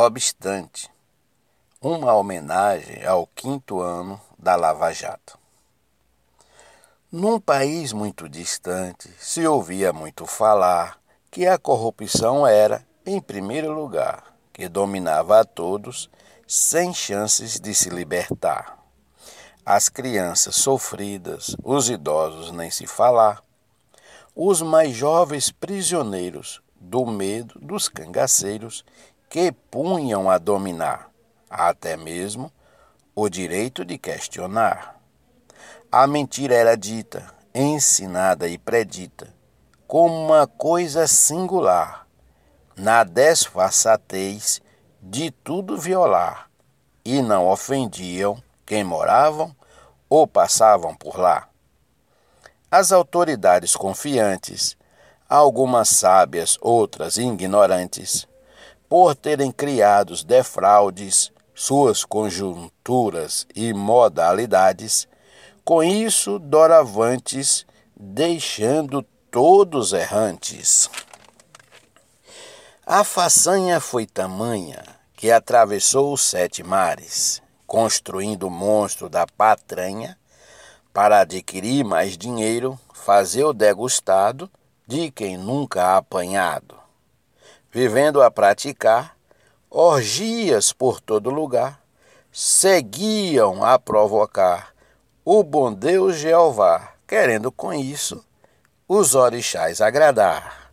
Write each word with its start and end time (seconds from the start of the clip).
obstante, 0.00 0.90
uma 1.80 2.14
homenagem 2.14 3.04
ao 3.04 3.26
quinto 3.26 3.80
ano 3.80 4.20
da 4.38 4.56
Lava 4.56 4.92
Jato. 4.92 5.38
Num 7.12 7.40
país 7.40 7.92
muito 7.92 8.28
distante, 8.28 9.10
se 9.18 9.46
ouvia 9.46 9.92
muito 9.92 10.26
falar 10.26 10.98
que 11.30 11.46
a 11.46 11.58
corrupção 11.58 12.46
era, 12.46 12.86
em 13.04 13.20
primeiro 13.20 13.72
lugar, 13.72 14.34
que 14.52 14.68
dominava 14.68 15.40
a 15.40 15.44
todos 15.44 16.08
sem 16.46 16.94
chances 16.94 17.60
de 17.60 17.74
se 17.74 17.90
libertar. 17.90 18.78
As 19.66 19.88
crianças 19.88 20.56
sofridas, 20.56 21.54
os 21.62 21.90
idosos 21.90 22.50
nem 22.50 22.70
se 22.70 22.86
falar, 22.86 23.42
os 24.34 24.62
mais 24.62 24.94
jovens 24.94 25.50
prisioneiros 25.50 26.62
do 26.80 27.04
medo 27.04 27.58
dos 27.60 27.88
cangaceiros 27.88 28.84
que 29.30 29.52
punham 29.52 30.28
a 30.28 30.38
dominar, 30.38 31.08
até 31.48 31.96
mesmo 31.96 32.52
o 33.14 33.28
direito 33.28 33.84
de 33.84 33.96
questionar. 33.96 35.00
A 35.90 36.04
mentira 36.04 36.56
era 36.56 36.76
dita, 36.76 37.32
ensinada 37.54 38.48
e 38.48 38.58
predita 38.58 39.32
como 39.86 40.14
uma 40.26 40.48
coisa 40.48 41.06
singular, 41.06 42.08
na 42.76 43.04
desfaçatez 43.04 44.60
de 45.00 45.30
tudo 45.30 45.78
violar, 45.78 46.50
e 47.04 47.22
não 47.22 47.48
ofendiam 47.48 48.42
quem 48.66 48.82
moravam 48.82 49.54
ou 50.08 50.26
passavam 50.26 50.92
por 50.94 51.16
lá. 51.16 51.48
As 52.68 52.90
autoridades 52.90 53.76
confiantes, 53.76 54.76
algumas 55.28 55.88
sábias, 55.88 56.58
outras 56.60 57.16
ignorantes, 57.16 58.28
por 58.90 59.14
terem 59.14 59.52
criados 59.52 60.24
defraudes, 60.24 61.30
suas 61.54 62.04
conjunturas 62.04 63.46
e 63.54 63.72
modalidades, 63.72 65.06
com 65.64 65.80
isso 65.80 66.40
doravantes, 66.40 67.64
deixando 67.96 69.02
todos 69.30 69.92
errantes. 69.92 70.90
A 72.84 73.04
façanha 73.04 73.78
foi 73.78 74.06
tamanha 74.06 74.82
que 75.14 75.30
atravessou 75.30 76.12
os 76.12 76.22
sete 76.22 76.64
mares, 76.64 77.40
construindo 77.68 78.48
o 78.48 78.50
monstro 78.50 79.08
da 79.08 79.24
patranha 79.24 80.18
para 80.92 81.20
adquirir 81.20 81.84
mais 81.84 82.18
dinheiro, 82.18 82.76
fazer 82.92 83.44
o 83.44 83.52
degustado 83.52 84.50
de 84.84 85.12
quem 85.12 85.36
nunca 85.36 85.84
ha 85.84 85.98
apanhado, 85.98 86.79
vivendo 87.70 88.22
a 88.22 88.30
praticar 88.30 89.16
orgias 89.70 90.72
por 90.72 91.00
todo 91.00 91.30
lugar, 91.30 91.80
seguiam 92.32 93.64
a 93.64 93.78
provocar 93.78 94.74
o 95.24 95.44
bom 95.44 95.72
Deus 95.72 96.16
Jeová, 96.16 96.94
querendo 97.06 97.52
com 97.52 97.72
isso 97.72 98.24
os 98.88 99.14
orixás 99.14 99.80
agradar. 99.80 100.72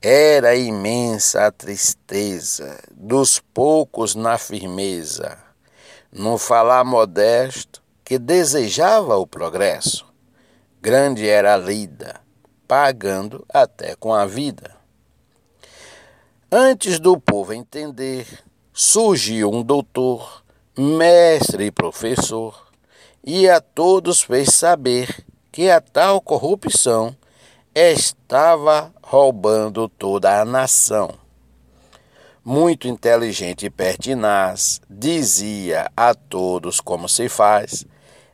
Era 0.00 0.54
imensa 0.54 1.46
a 1.46 1.50
tristeza 1.50 2.78
dos 2.92 3.40
poucos 3.52 4.14
na 4.14 4.38
firmeza, 4.38 5.36
no 6.12 6.38
falar 6.38 6.84
modesto 6.84 7.82
que 8.04 8.16
desejava 8.16 9.16
o 9.16 9.26
progresso. 9.26 10.06
Grande 10.80 11.28
era 11.28 11.54
a 11.54 11.56
lida, 11.56 12.20
pagando 12.68 13.44
até 13.52 13.96
com 13.96 14.14
a 14.14 14.24
vida. 14.24 14.77
Antes 16.50 16.98
do 16.98 17.20
povo 17.20 17.52
entender, 17.52 18.26
surgiu 18.72 19.52
um 19.52 19.62
doutor, 19.62 20.42
mestre 20.78 21.66
e 21.66 21.70
professor, 21.70 22.68
e 23.22 23.46
a 23.46 23.60
todos 23.60 24.22
fez 24.22 24.54
saber 24.54 25.26
que 25.52 25.68
a 25.68 25.78
tal 25.78 26.22
corrupção 26.22 27.14
estava 27.74 28.90
roubando 29.02 29.90
toda 29.90 30.40
a 30.40 30.44
nação. 30.46 31.10
Muito 32.42 32.88
inteligente 32.88 33.66
e 33.66 33.70
pertinaz, 33.70 34.80
dizia 34.88 35.90
a 35.94 36.14
todos 36.14 36.80
como 36.80 37.10
se 37.10 37.28
faz 37.28 37.84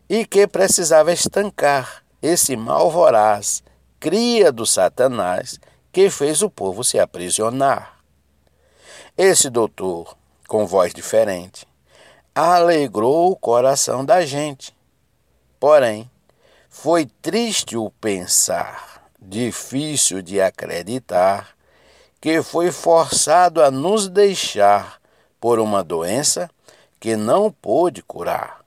e 0.09 0.25
que 0.25 0.47
precisava 0.47 1.13
estancar 1.13 2.05
esse 2.23 2.55
mal 2.55 2.93
voraz, 2.93 3.61
cria 3.99 4.53
do 4.53 4.65
Satanás, 4.65 5.59
que 5.91 6.09
fez 6.11 6.43
o 6.43 6.49
povo 6.49 6.85
se 6.85 6.97
aprisionar. 7.01 7.94
Esse 9.17 9.49
doutor, 9.49 10.17
com 10.49 10.67
voz 10.67 10.93
diferente, 10.93 11.67
alegrou 12.35 13.31
o 13.31 13.37
coração 13.37 14.05
da 14.05 14.25
gente. 14.25 14.75
Porém, 15.59 16.11
foi 16.69 17.07
triste 17.07 17.77
o 17.77 17.91
pensar, 17.91 19.09
difícil 19.21 20.21
de 20.21 20.41
acreditar, 20.41 21.55
que 22.21 22.43
foi 22.43 22.73
forçado 22.73 23.63
a 23.63 23.71
nos 23.71 24.09
deixar 24.09 25.01
por 25.41 25.59
uma 25.59 25.85
doença 25.85 26.51
que 26.99 27.17
não 27.17 27.51
pôde 27.51 28.03
curar 28.03 28.65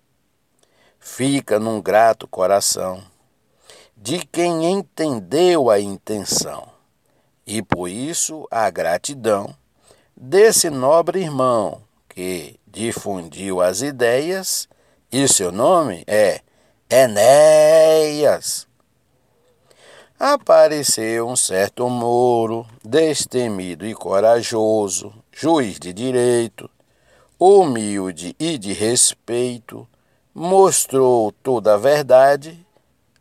fica 1.08 1.58
num 1.58 1.81
grato 1.81 2.28
coração 2.28 3.02
de 3.96 4.19
quem 4.19 4.69
entendeu 4.69 5.69
a 5.69 5.79
intenção, 5.79 6.68
e 7.46 7.62
por 7.62 7.88
isso 7.88 8.46
a 8.52 8.69
gratidão 8.69 9.56
desse 10.19 10.72
nobre 10.72 11.22
irmão 11.22 11.79
que 12.09 12.59
difundiu 12.66 13.61
as 13.61 13.81
ideias, 13.81 14.67
e 15.11 15.28
seu 15.28 15.51
nome 15.51 16.03
é 16.07 16.41
Enéas. 16.89 18.67
Apareceu 20.19 21.28
um 21.28 21.35
certo 21.35 21.88
Moro, 21.88 22.66
destemido 22.83 23.85
e 23.85 23.94
corajoso, 23.94 25.13
juiz 25.31 25.79
de 25.79 25.94
direito, 25.94 26.67
humilde 27.39 28.35
e 28.39 28.57
de 28.57 28.73
respeito, 28.73 29.88
mostrou 30.34 31.31
toda 31.31 31.75
a 31.75 31.78
verdade 31.78 32.66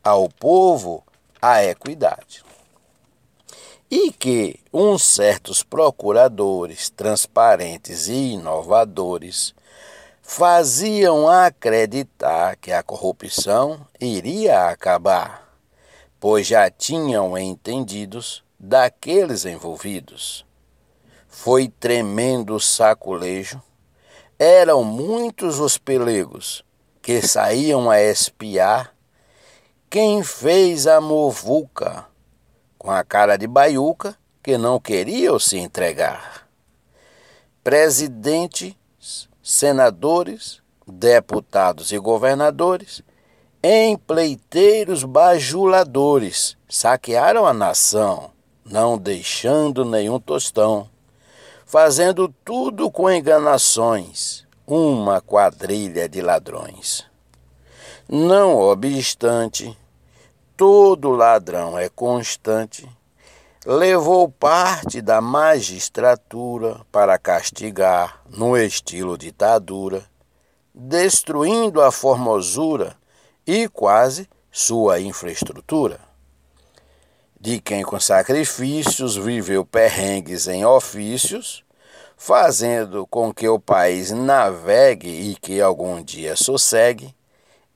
ao 0.03 0.31
povo 0.31 1.05
a 1.41 1.63
equidade. 1.63 2.46
E 3.89 4.11
que 4.11 4.59
uns 4.73 5.05
certos 5.05 5.63
procuradores 5.63 6.91
transparentes 6.91 8.09
e 8.09 8.33
inovadores 8.33 9.55
faziam 10.21 11.29
acreditar 11.29 12.57
que 12.57 12.73
a 12.73 12.83
corrupção 12.83 13.87
iria 14.01 14.69
acabar, 14.69 15.49
pois 16.19 16.49
já 16.49 16.69
tinham 16.69 17.39
entendidos 17.39 18.43
daqueles 18.59 19.45
envolvidos. 19.45 20.45
Foi 21.29 21.69
tremendo 21.69 22.59
saculejo, 22.59 23.63
eram 24.37 24.83
muitos 24.83 25.61
os 25.61 25.79
pelegos 25.79 26.65
que 27.01 27.23
saíam 27.23 27.89
a 27.89 28.03
espiar 28.03 28.93
quem 29.89 30.25
fez 30.25 30.89
a 30.89 31.01
movuca 31.01 32.05
com 32.87 32.93
a 32.93 33.03
cara 33.03 33.37
de 33.37 33.49
baiuca 33.49 34.17
que 34.41 34.57
não 34.57 34.79
queriam 34.79 35.41
se 35.41 35.59
entregar. 35.59 36.47
Presidentes, 37.65 38.77
senadores, 39.43 40.63
deputados 40.87 41.91
e 41.91 41.99
governadores, 41.99 43.03
empleiteiros 43.61 45.03
bajuladores, 45.03 46.57
saquearam 46.69 47.45
a 47.45 47.53
nação, 47.53 48.31
não 48.65 48.97
deixando 48.97 49.85
nenhum 49.85 50.21
tostão, 50.21 50.89
fazendo 51.65 52.33
tudo 52.45 52.89
com 52.89 53.11
enganações, 53.11 54.45
uma 54.65 55.21
quadrilha 55.21 56.09
de 56.09 56.23
ladrões. 56.23 57.05
Não 58.09 58.57
obstante, 58.57 59.77
todo 60.57 61.11
ladrão 61.11 61.79
é 61.79 61.89
constante, 61.91 62.89
levou 63.67 64.27
parte 64.29 65.03
da 65.03 65.21
magistratura 65.21 66.81
para 66.91 67.19
castigar, 67.19 68.23
no 68.31 68.57
estilo 68.57 69.19
ditadura, 69.19 70.03
destruindo 70.75 71.83
a 71.83 71.93
formosura 71.93 72.97
e 73.47 73.69
quase 73.69 74.29
sua 74.51 74.99
infraestrutura. 74.99 76.01
De 77.39 77.61
quem 77.61 77.83
com 77.83 78.01
sacrifícios 78.01 79.15
viveu 79.15 79.65
perrengues 79.65 80.49
em 80.49 80.65
ofícios, 80.65 81.63
fazendo 82.17 83.07
com 83.07 83.33
que 83.33 83.47
o 83.47 83.61
país 83.61 84.11
navegue 84.11 85.11
e 85.31 85.37
que 85.37 85.61
algum 85.61 86.03
dia 86.03 86.35
sossegue, 86.35 87.15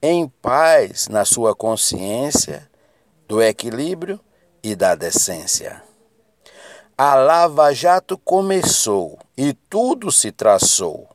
em 0.00 0.26
paz 0.26 1.08
na 1.08 1.26
sua 1.26 1.54
consciência 1.54 2.69
do 3.30 3.40
equilíbrio 3.40 4.20
e 4.60 4.74
da 4.74 4.96
decência. 4.96 5.80
a 6.98 7.14
Lava 7.14 7.72
Jato 7.72 8.18
começou 8.18 9.20
e 9.36 9.54
tudo 9.54 10.10
se 10.10 10.32
traçou. 10.32 11.08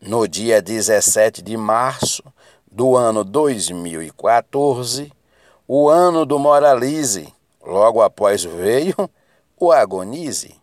No 0.00 0.26
dia 0.26 0.60
17 0.60 1.42
de 1.42 1.56
março 1.56 2.24
do 2.68 2.96
ano 2.96 3.22
2014, 3.22 5.12
o 5.68 5.88
ano 5.88 6.26
do 6.26 6.36
Moralize, 6.36 7.32
logo 7.64 8.02
após 8.02 8.42
veio 8.42 9.08
o 9.56 9.70
Agonize. 9.70 10.60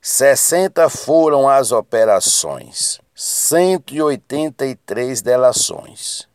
60 0.00 0.88
foram 0.88 1.46
as 1.46 1.70
operações, 1.70 2.98
183 3.14 5.20
delações. 5.20 6.26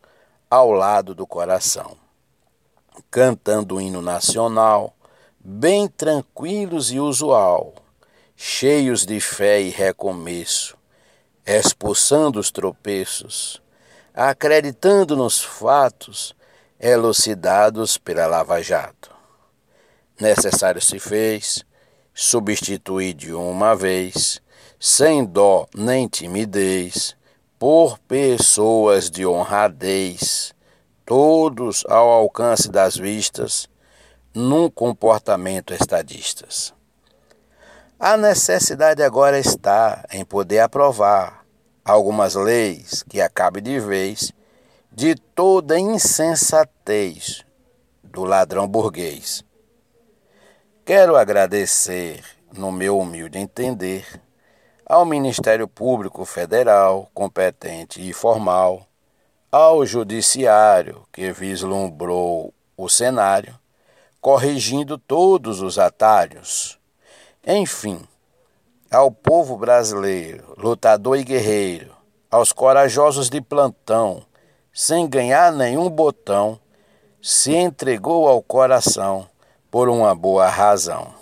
ao 0.50 0.72
lado 0.72 1.14
do 1.14 1.24
coração, 1.24 1.96
cantando 3.08 3.76
o 3.76 3.80
hino 3.80 4.02
nacional, 4.02 4.96
bem 5.38 5.86
tranquilos 5.86 6.90
e 6.90 6.98
usual, 6.98 7.72
cheios 8.34 9.06
de 9.06 9.20
fé 9.20 9.60
e 9.60 9.68
recomeço, 9.68 10.76
expulsando 11.46 12.40
os 12.40 12.50
tropeços, 12.50 13.62
acreditando 14.12 15.16
nos 15.16 15.40
fatos 15.40 16.34
elucidados 16.80 17.96
pela 17.96 18.26
Lava 18.26 18.60
Jato. 18.60 19.14
Necessário 20.18 20.82
se 20.82 20.98
fez 20.98 21.64
substituir 22.12 23.14
de 23.14 23.32
uma 23.32 23.76
vez 23.76 24.42
sem 24.78 25.24
dó 25.24 25.66
nem 25.74 26.06
timidez, 26.06 27.16
por 27.58 27.98
pessoas 27.98 29.10
de 29.10 29.26
honradez, 29.26 30.54
todos 31.04 31.84
ao 31.88 32.08
alcance 32.08 32.70
das 32.70 32.96
vistas, 32.96 33.68
num 34.32 34.70
comportamento 34.70 35.74
estadistas. 35.74 36.72
A 37.98 38.16
necessidade 38.16 39.02
agora 39.02 39.40
está 39.40 40.04
em 40.12 40.24
poder 40.24 40.60
aprovar 40.60 41.44
algumas 41.84 42.36
leis 42.36 43.02
que 43.08 43.20
acabe 43.20 43.60
de 43.60 43.80
vez 43.80 44.32
de 44.92 45.16
toda 45.16 45.80
insensatez 45.80 47.44
do 48.04 48.22
ladrão 48.22 48.68
burguês. 48.68 49.42
Quero 50.84 51.16
agradecer, 51.16 52.22
no 52.56 52.70
meu 52.70 52.98
humilde 52.98 53.38
entender, 53.38 54.06
ao 54.88 55.04
Ministério 55.04 55.68
Público 55.68 56.24
Federal, 56.24 57.10
competente 57.12 58.00
e 58.00 58.14
formal, 58.14 58.86
ao 59.52 59.84
Judiciário, 59.84 61.02
que 61.12 61.30
vislumbrou 61.30 62.54
o 62.74 62.88
cenário, 62.88 63.54
corrigindo 64.18 64.96
todos 64.96 65.60
os 65.60 65.78
atalhos. 65.78 66.78
Enfim, 67.46 68.00
ao 68.90 69.10
povo 69.10 69.58
brasileiro, 69.58 70.54
lutador 70.56 71.18
e 71.18 71.24
guerreiro, 71.24 71.94
aos 72.30 72.50
corajosos 72.50 73.28
de 73.28 73.42
plantão, 73.42 74.22
sem 74.72 75.06
ganhar 75.06 75.52
nenhum 75.52 75.90
botão, 75.90 76.58
se 77.20 77.54
entregou 77.54 78.26
ao 78.26 78.40
coração 78.40 79.28
por 79.70 79.90
uma 79.90 80.14
boa 80.14 80.48
razão 80.48 81.17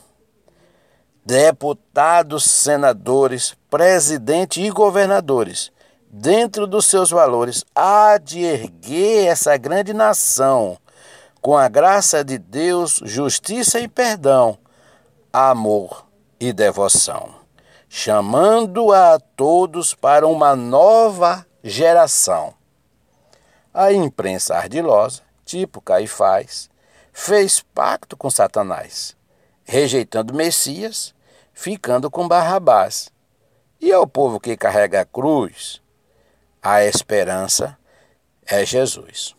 deputados, 1.27 2.45
senadores, 2.45 3.57
presidente 3.69 4.63
e 4.63 4.71
governadores, 4.71 5.73
dentro 6.09 6.69
dos 6.69 6.87
seus 6.87 7.11
valores, 7.11 7.65
há 7.75 8.17
de 8.17 8.43
erguer 8.43 9.27
essa 9.27 9.57
grande 9.57 9.93
nação 9.93 10.79
com 11.43 11.57
a 11.57 11.69
graça 11.69 12.25
de 12.25 12.39
Deus, 12.39 13.01
justiça 13.05 13.81
e 13.81 13.89
perdão, 13.89 14.57
amor 15.33 16.07
e 16.39 16.53
devoção, 16.53 17.35
chamando 17.89 18.93
a 18.93 19.19
todos 19.19 19.95
para 19.95 20.29
uma 20.29 20.55
nova 20.55 21.45
geração. 21.63 22.55
A 23.75 23.93
imprensa 23.93 24.55
ardilosa, 24.55 25.23
tipo 25.45 25.81
Caifás, 25.81 26.71
fez 27.13 27.65
pacto 27.75 28.17
com 28.17 28.31
Satanás, 28.31 29.17
rejeitando 29.65 30.33
Messias 30.33 31.16
ficando 31.57 32.11
com 32.11 32.29
Barrabás. 32.29 33.11
E 33.81 33.91
ao 33.93 34.07
povo 34.07 34.39
que 34.39 34.57
carrega 34.57 35.01
a 35.01 35.05
cruz, 35.05 35.83
a 36.63 36.85
esperança 36.85 37.77
é 38.47 38.65
Jesus. 38.65 39.36